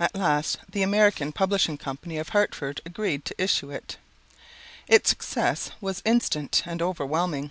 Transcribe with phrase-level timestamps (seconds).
[0.00, 3.98] At last, the American Publishing Company of Hartford agreed to issue it.
[4.88, 7.50] Its success was instant and overwhelming.